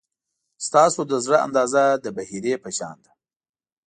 [0.65, 3.11] ستاسو د زړه اندازه د بحیرې په شان ده.